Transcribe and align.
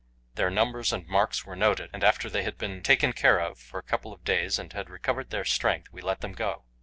Their 0.33 0.49
numbers 0.49 0.91
and 0.91 1.05
marks 1.07 1.45
were 1.45 1.55
noted, 1.55 1.91
and 1.93 2.03
after 2.03 2.27
they 2.27 2.41
had 2.41 2.57
been 2.57 2.81
taken 2.81 3.13
care 3.13 3.39
of 3.39 3.59
for 3.59 3.77
a 3.79 3.83
couple 3.83 4.11
of 4.11 4.23
days 4.23 4.57
and 4.57 4.73
had 4.73 4.89
recovered 4.89 5.29
their 5.29 5.45
strength, 5.45 5.89
we 5.91 6.01
let 6.01 6.21
them 6.21 6.33
go. 6.33 6.63